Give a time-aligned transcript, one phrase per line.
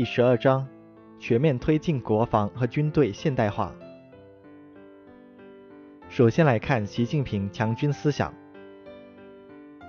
[0.00, 0.66] 第十二章：
[1.18, 3.70] 全面推进国防和军队现代化。
[6.08, 8.32] 首先来看习近平强军思想。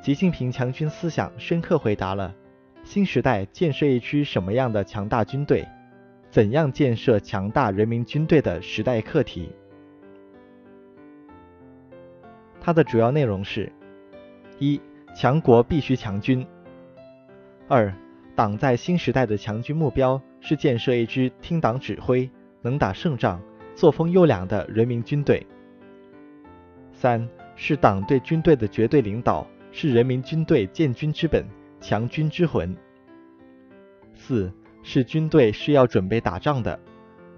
[0.03, 2.35] 习近平强军思想深刻回答了
[2.83, 5.65] 新时代建设一支什么样的强大军队，
[6.29, 9.49] 怎样建设强大人民军队的时代课题。
[12.59, 13.71] 它的主要内容是：
[14.59, 14.81] 一、
[15.15, 16.45] 强国必须强军；
[17.69, 17.95] 二、
[18.41, 22.27] 党在新时代的强军目标是建设一支听党指挥、
[22.63, 23.39] 能打胜仗、
[23.75, 25.45] 作风优良的人民军队；
[26.91, 29.45] 三、是党对军队的绝对领导。
[29.71, 31.45] 是人民军队建军之本、
[31.79, 32.75] 强军之魂。
[34.15, 34.51] 四
[34.81, 36.79] 是军队是要准备打仗的，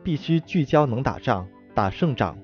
[0.06, 2.38] 必须聚焦能打仗、打胜仗。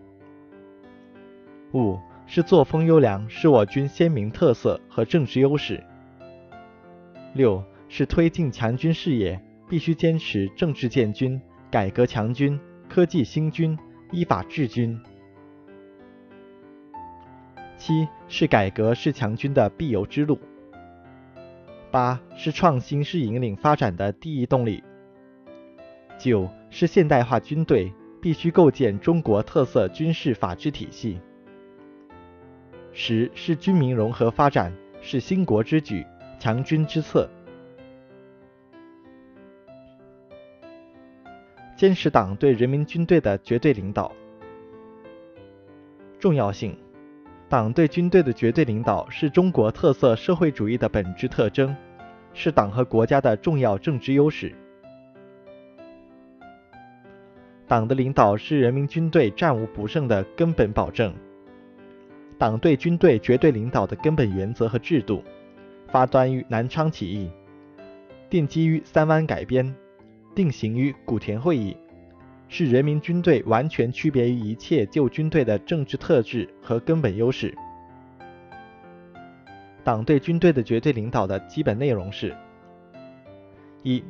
[1.74, 1.98] 五
[2.28, 5.82] 是作风优良，是我军鲜明特色和政治优势。
[7.34, 13.78] 六是推进强军事业，必须坚持政治建军、改革强军、科技兴军、
[14.12, 14.98] 依法治军。
[17.78, 20.40] 七是改革是强军的必由之路。
[21.92, 24.84] 八是创新是引领发展的第一动力。
[26.20, 31.20] 九是现代化军队必须构建中国特色军事法治体系。
[32.92, 36.06] 十是军民融合发展是兴国之举、
[36.40, 37.28] 强军之策。
[41.80, 44.12] 坚持党对人民军队的绝对领导。
[46.20, 46.78] 重要性。
[47.48, 51.74] 党对军队的绝对领导是中国特色社会主义的本质特征，
[52.34, 54.54] 是党和国家的重要政治优势。
[57.66, 61.14] 党的领导是人民军队战无不胜的根本保证。
[62.38, 65.24] 党对军队绝对领导的根本原则和制度，
[65.88, 67.32] 发端于南昌起义，
[68.30, 69.74] 奠基于三湾改编，
[70.34, 71.76] 定型于古田会议。
[72.52, 77.56] 是人民军队完全区别于一切旧军队的政治特质和根本优势。
[79.84, 82.36] 党对军队的绝对领导的基本内容是：
[83.84, 84.04] 一、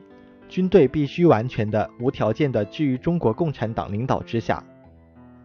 [0.48, 4.64] 军队必须完全的、无条件的置于中国共产党领导之下；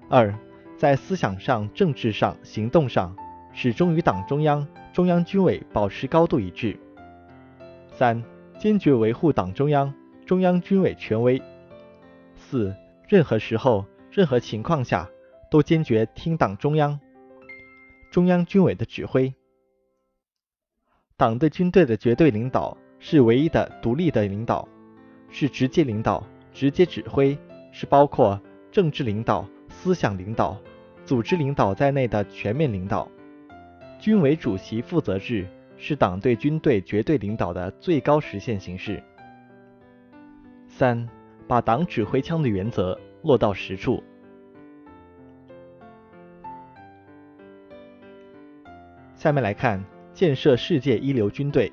[0.09, 0.33] 二、
[0.77, 3.15] 在思想上、政治上、行动上，
[3.53, 6.77] 始终与党中央、中央军委保持高度一致；
[7.93, 8.23] 三、
[8.57, 9.93] 坚决维护党中央、
[10.27, 11.39] 中央军委权威；
[12.37, 12.75] 四。
[13.07, 15.09] 任何时候、任何情况下，
[15.51, 16.99] 都坚决听党中央、
[18.11, 19.33] 中央军委的指挥。
[21.17, 24.67] 党对军队的绝对领导是唯一的独立的领导，
[25.29, 27.37] 是直接领导、直接指挥，
[27.71, 28.41] 是包括
[28.73, 30.59] 政治领导、思想领导、
[31.05, 33.07] 组织领导在内的全面领导。
[34.01, 35.47] 军委主席负责制
[35.77, 39.03] 是党对军队绝对领导的最高实现形式。
[40.77, 41.09] 三。
[41.47, 44.03] 把党指挥枪的原则落到实处。
[49.15, 49.85] 下面来看
[50.15, 51.71] 建设世界一流军队，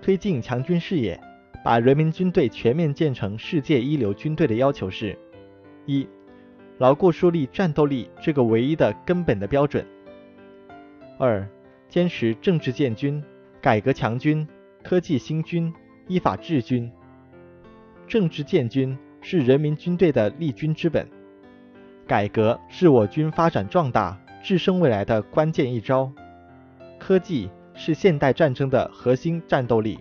[0.00, 1.20] 推进强军事业，
[1.62, 5.14] 把人民军队全面建成世界一流军队的要求是：
[5.84, 6.08] 一、
[6.78, 9.84] 牢固树立战斗力这个唯一的根本的标准；
[11.18, 11.46] 二、
[11.90, 13.22] 坚持政治建军、
[13.60, 14.48] 改革强军、
[14.82, 15.70] 科技兴军、
[16.08, 16.90] 依法治军。
[18.06, 21.08] 政治建军是人民军队的立军之本，
[22.06, 26.10] 改革是我军发展壮大、制胜未来的关键一招，
[26.98, 29.98] 科技是现代战争的核心战斗力，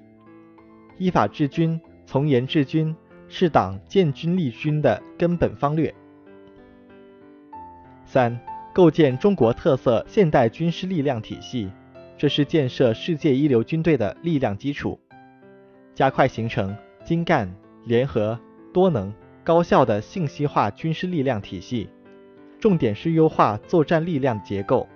[0.97, 2.95] 依法治军、从严治军
[3.29, 5.93] 是党建军立军的根本方略。
[8.05, 8.37] 三、
[8.73, 11.71] 构建中国特色现代军事力量体系，
[12.17, 14.99] 这是建设世界一流军队的力量基础，
[15.95, 16.75] 加快形成
[17.05, 17.49] 精干。
[17.85, 18.39] 联合、
[18.73, 19.13] 多能、
[19.43, 21.89] 高效的信息化军事力量体系，
[22.59, 24.87] 重点是优化作战力量结构。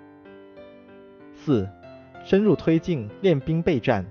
[1.34, 1.68] 四、
[2.24, 4.06] 深入推进练兵备战，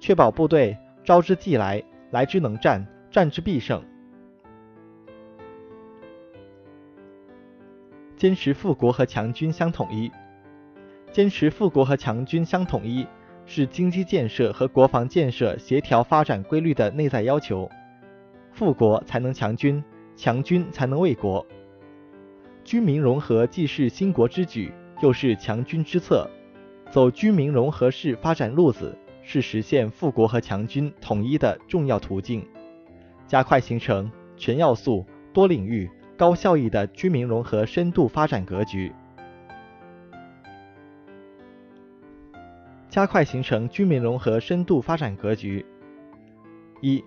[0.00, 3.82] 确保部队招之即来，来之能战，战之必胜。
[8.16, 10.08] 坚持富国和强军相统一，
[11.10, 13.04] 坚持富国和强军相统一，
[13.46, 17.68] 是经济建设和国防建设协调发展规律的内在要求。
[18.52, 19.82] 富国才能强军，
[20.14, 21.44] 强军才能卫国。
[22.62, 26.28] 军民融合既是兴国之举，又是强军之策。
[26.90, 32.46] 走军民融合式发展路子，是实现富国和强军统一的重要途径。
[33.26, 38.92] 加快形成全要素、多领域、高效益的军民融合深度发展格局。
[42.90, 45.64] 加快形成军民融合深度发展格局。
[46.82, 47.02] 一。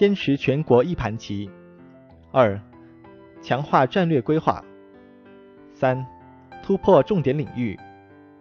[0.00, 1.50] 坚持全国一盘棋。
[2.32, 2.58] 二、
[3.42, 4.64] 强化战略规划。
[5.74, 6.06] 三、
[6.62, 7.78] 突破重点领域。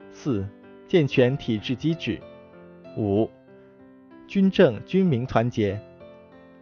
[0.10, 0.48] 四、
[0.88, 2.18] 健全体制机制。
[2.96, 3.30] 五、
[4.26, 5.78] 军政军民团结，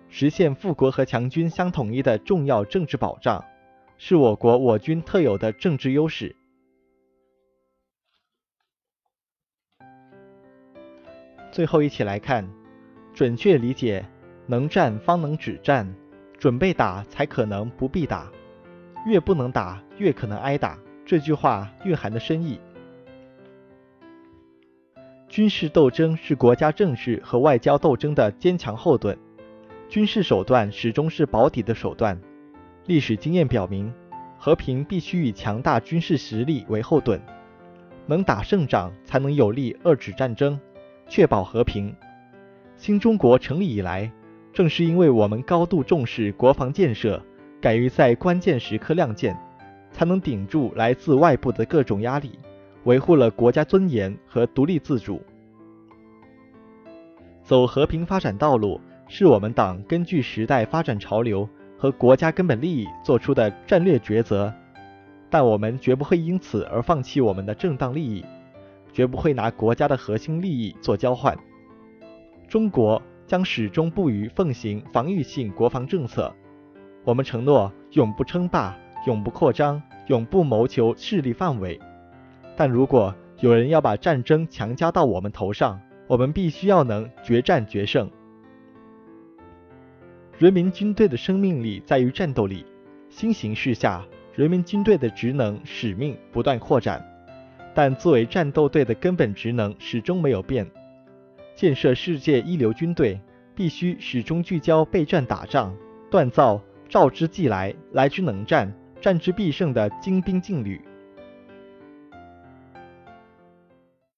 [0.10, 3.46] 实现富国和强军相统一的重要政治保障，
[4.00, 6.36] 是我国我军特有的政治优势。
[11.52, 12.50] 最后，一起来看，
[13.14, 14.04] 准确理解
[14.48, 15.94] “能战方能止战，
[16.40, 18.32] 准备打才可能不必打，
[19.06, 22.60] 越不能打越可能挨打”这句话蕴含的深意。
[25.28, 29.18] 军事斗争是国家政治和外交斗争的坚强后盾，
[29.90, 32.18] 军事手段始终是保底的手段。
[32.86, 33.94] 历史经验表明，
[34.38, 37.22] 和平必须以强大军事实力为后盾，
[38.06, 40.58] 能打胜仗才能有力遏制战争。
[41.10, 41.94] 确保和平。
[42.76, 44.12] 新中国成立以来，
[44.58, 47.22] 正是因为我们高度重视国防建设，
[47.62, 49.38] 敢于在关键时刻亮剑，
[49.92, 52.40] 才能顶住来自外部的各种压力，
[52.86, 55.22] 维护了国家尊严和独立自主。
[57.44, 64.52] 走和平发展道路，是我们党根据时代发展潮流和国家根本利益做出的战略抉择，
[65.30, 68.26] 但我们绝不会因此而放弃我们的正当利益。
[68.92, 71.38] 绝不会拿国家的核心利益做交换。
[72.48, 76.34] 中国将始终不渝奉行防御性国防政策。
[77.04, 78.76] 我们承诺永不称霸、
[79.06, 81.80] 永不扩张、永不谋求势力范围。
[82.56, 88.10] 但如果有人要把战争强加到我们头上，我们必须要能决战决胜。
[90.38, 92.66] 人民军队的生命力在于战斗力。
[93.10, 97.04] 新形势下，人民军队的职能使命不断扩展。
[97.74, 100.70] 但作为战斗队的根本职能始终没有变。
[101.58, 103.20] 建设世界一流军队，
[103.56, 105.76] 必须始终聚焦备战打仗，
[106.12, 108.72] 锻造召之即来、来之能战、
[109.02, 110.80] 战之必胜的精兵劲旅。